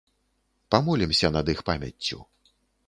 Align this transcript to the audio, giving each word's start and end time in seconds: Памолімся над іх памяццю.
Памолімся 0.75 1.27
над 1.37 1.53
іх 1.57 1.65
памяццю. 1.69 2.19